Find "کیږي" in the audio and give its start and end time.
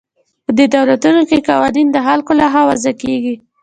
3.01-3.35